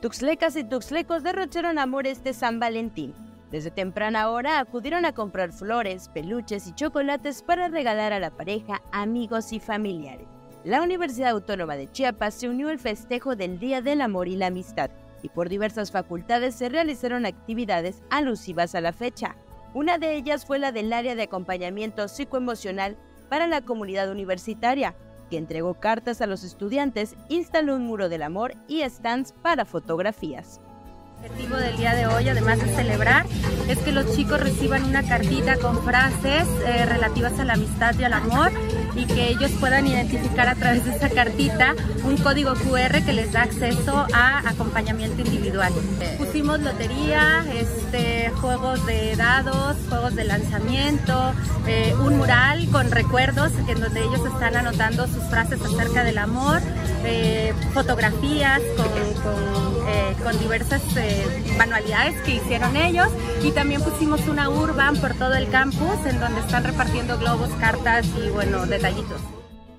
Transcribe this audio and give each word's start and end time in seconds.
Tuxlecas 0.00 0.54
y 0.54 0.62
tuxlecos 0.62 1.24
derrocharon 1.24 1.76
amor 1.76 2.06
este 2.06 2.32
San 2.32 2.60
Valentín. 2.60 3.14
Desde 3.50 3.72
temprana 3.72 4.30
hora 4.30 4.60
acudieron 4.60 5.04
a 5.04 5.12
comprar 5.12 5.52
flores, 5.52 6.08
peluches 6.10 6.68
y 6.68 6.72
chocolates 6.72 7.42
para 7.42 7.66
regalar 7.66 8.12
a 8.12 8.20
la 8.20 8.30
pareja, 8.30 8.80
amigos 8.92 9.52
y 9.52 9.58
familiares. 9.58 10.28
La 10.62 10.82
Universidad 10.82 11.30
Autónoma 11.30 11.74
de 11.74 11.90
Chiapas 11.90 12.34
se 12.34 12.48
unió 12.48 12.68
al 12.68 12.78
festejo 12.78 13.34
del 13.34 13.58
Día 13.58 13.82
del 13.82 14.00
Amor 14.00 14.28
y 14.28 14.36
la 14.36 14.46
Amistad 14.46 14.90
y 15.20 15.30
por 15.30 15.48
diversas 15.48 15.90
facultades 15.90 16.54
se 16.54 16.68
realizaron 16.68 17.26
actividades 17.26 18.00
alusivas 18.08 18.76
a 18.76 18.80
la 18.80 18.92
fecha. 18.92 19.34
Una 19.74 19.98
de 19.98 20.14
ellas 20.14 20.46
fue 20.46 20.60
la 20.60 20.70
del 20.70 20.92
área 20.92 21.16
de 21.16 21.24
acompañamiento 21.24 22.06
psicoemocional 22.06 22.96
para 23.28 23.48
la 23.48 23.62
comunidad 23.62 24.12
universitaria, 24.12 24.94
que 25.28 25.38
entregó 25.38 25.74
cartas 25.74 26.20
a 26.20 26.26
los 26.26 26.44
estudiantes, 26.44 27.14
instaló 27.28 27.76
un 27.76 27.86
muro 27.86 28.08
del 28.08 28.22
amor 28.22 28.54
y 28.66 28.82
stands 28.88 29.32
para 29.32 29.64
fotografías. 29.64 30.60
El 31.22 31.32
objetivo 31.32 31.56
del 31.56 31.76
día 31.76 31.94
de 31.94 32.06
hoy, 32.06 32.28
además 32.28 32.60
de 32.60 32.68
celebrar, 32.76 33.26
es 33.68 33.78
que 33.78 33.90
los 33.90 34.14
chicos 34.14 34.40
reciban 34.40 34.84
una 34.84 35.02
cartita 35.02 35.56
con 35.56 35.82
frases 35.82 36.46
eh, 36.64 36.86
relativas 36.86 37.38
a 37.40 37.44
la 37.44 37.54
amistad 37.54 37.98
y 37.98 38.04
al 38.04 38.12
amor 38.12 38.52
y 38.94 39.04
que 39.04 39.28
ellos 39.28 39.50
puedan 39.58 39.86
identificar 39.86 40.48
a 40.48 40.54
través 40.54 40.84
de 40.84 40.94
esa 40.94 41.10
cartita 41.10 41.74
un 42.04 42.16
código 42.18 42.54
QR 42.54 43.04
que 43.04 43.12
les 43.12 43.32
da 43.32 43.42
acceso 43.42 44.06
a 44.12 44.48
acompañamiento 44.48 45.22
individual. 45.22 45.72
Pusimos 46.18 46.60
lotería, 46.60 47.44
este, 47.52 48.30
juegos 48.48 48.86
de 48.86 49.14
dados, 49.14 49.76
juegos 49.90 50.14
de 50.14 50.24
lanzamiento, 50.24 51.34
eh, 51.66 51.94
un 52.00 52.16
mural 52.16 52.66
con 52.70 52.90
recuerdos 52.90 53.52
en 53.68 53.78
donde 53.78 54.00
ellos 54.00 54.24
están 54.24 54.56
anotando 54.56 55.06
sus 55.06 55.22
frases 55.24 55.60
acerca 55.60 56.02
del 56.02 56.16
amor, 56.16 56.62
eh, 57.04 57.52
fotografías 57.74 58.62
con, 58.74 60.24
con 60.24 60.38
diversas 60.38 60.80
manualidades 61.58 62.18
que 62.22 62.36
hicieron 62.36 62.74
ellos 62.74 63.08
y 63.42 63.50
también 63.50 63.82
pusimos 63.82 64.26
una 64.26 64.48
urban 64.48 64.96
por 64.96 65.12
todo 65.12 65.34
el 65.34 65.50
campus 65.50 66.06
en 66.06 66.18
donde 66.18 66.40
están 66.40 66.64
repartiendo 66.64 67.18
globos, 67.18 67.50
cartas 67.60 68.06
y 68.16 68.30
bueno, 68.30 68.64
detallitos. 68.64 69.20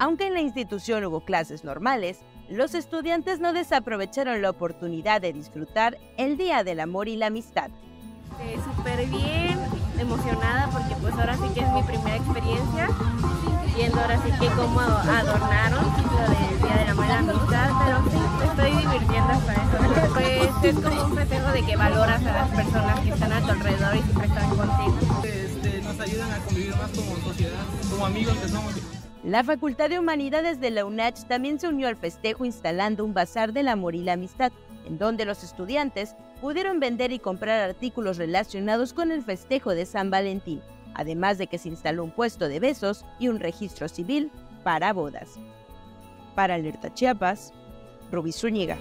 Aunque 0.00 0.26
en 0.26 0.34
la 0.34 0.40
institución 0.40 1.04
hubo 1.04 1.24
clases 1.24 1.62
normales, 1.62 2.18
los 2.48 2.74
estudiantes 2.74 3.38
no 3.38 3.52
desaprovecharon 3.52 4.42
la 4.42 4.50
oportunidad 4.50 5.20
de 5.20 5.32
disfrutar 5.32 5.98
el 6.16 6.36
Día 6.36 6.64
del 6.64 6.80
Amor 6.80 7.06
y 7.06 7.14
la 7.14 7.26
Amistad. 7.26 7.70
Eh, 8.40 8.58
Súper 8.64 9.06
bien, 9.06 9.58
emocionada 9.98 10.68
porque 10.70 10.94
pues 11.00 11.14
ahora 11.14 11.36
sí 11.36 11.48
que 11.54 11.60
es 11.60 11.72
mi 11.72 11.82
primera 11.82 12.16
experiencia, 12.16 12.88
viendo 13.74 14.00
ahora 14.00 14.22
sí 14.22 14.30
que 14.38 14.46
cómo 14.54 14.80
adornaron 14.80 15.84
lo 15.84 16.22
del 16.22 16.58
Día 16.60 16.82
y 16.82 16.86
la 16.86 17.18
Amistad, 17.18 17.70
pero 17.84 17.98
sí, 18.10 18.44
estoy 18.44 18.70
divirtiendo 18.70 19.32
hasta 19.32 19.52
eso. 19.52 20.12
Pues 20.14 20.74
es 20.74 20.84
como 20.84 21.04
un 21.04 21.14
festejo 21.16 21.52
de 21.52 21.62
que 21.62 21.76
valoras 21.76 22.26
a 22.26 22.32
las 22.32 22.50
personas 22.50 23.00
que 23.00 23.10
están 23.10 23.32
a 23.32 23.40
tu 23.40 23.50
alrededor 23.50 23.96
y 23.96 24.02
siempre 24.02 24.26
están 24.26 24.48
contigo. 24.50 25.22
Este, 25.24 25.82
nos 25.82 26.00
ayudan 26.00 26.32
a 26.32 26.38
convivir 26.38 26.76
más 26.76 26.90
como 26.90 27.16
sociedad, 27.16 27.64
como 27.90 28.06
amigos 28.06 28.36
que 28.36 28.48
somos. 28.48 28.74
La 29.24 29.42
Facultad 29.42 29.88
de 29.90 29.98
Humanidades 29.98 30.60
de 30.60 30.70
la 30.70 30.84
UNACH 30.84 31.24
también 31.26 31.58
se 31.58 31.66
unió 31.66 31.88
al 31.88 31.96
festejo 31.96 32.44
instalando 32.44 33.04
un 33.04 33.12
bazar 33.12 33.52
del 33.52 33.66
amor 33.66 33.96
y 33.96 34.04
la 34.04 34.12
amistad, 34.12 34.52
en 34.86 34.98
donde 34.98 35.24
los 35.24 35.42
estudiantes 35.44 36.14
pudieron 36.40 36.80
vender 36.80 37.12
y 37.12 37.18
comprar 37.18 37.60
artículos 37.60 38.16
relacionados 38.16 38.92
con 38.92 39.12
el 39.12 39.22
festejo 39.22 39.74
de 39.74 39.86
San 39.86 40.10
Valentín, 40.10 40.62
además 40.94 41.38
de 41.38 41.46
que 41.46 41.58
se 41.58 41.68
instaló 41.68 42.04
un 42.04 42.10
puesto 42.10 42.48
de 42.48 42.60
besos 42.60 43.04
y 43.18 43.28
un 43.28 43.40
registro 43.40 43.88
civil 43.88 44.30
para 44.62 44.92
bodas. 44.92 45.38
Para 46.34 46.54
Alerta 46.54 46.92
Chiapas, 46.92 47.52
Rubí 48.10 48.32
Zúñiga. 48.32 48.78